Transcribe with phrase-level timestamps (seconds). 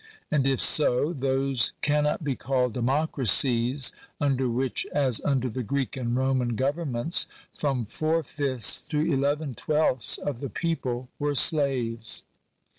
[0.31, 6.15] And if so, those cannot be called democracies under which, as under the Greek and
[6.15, 12.23] Roman governments, from four fifths to eleven twelfths of the people were slaves.